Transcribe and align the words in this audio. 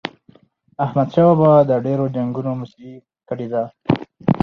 احمد 0.85 1.07
شاه 1.15 1.31
بابا 1.39 1.65
د 1.69 1.71
ډیرو 1.85 2.05
جنګونو 2.15 2.51
مشري 2.61 2.93
کړې 3.29 3.47
ده. 3.53 3.63